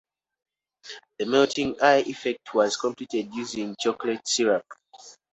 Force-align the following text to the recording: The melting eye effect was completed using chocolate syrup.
The 1.19 1.27
melting 1.27 1.75
eye 1.79 2.01
effect 2.07 2.55
was 2.55 2.75
completed 2.75 3.35
using 3.35 3.75
chocolate 3.79 4.27
syrup. 4.27 4.65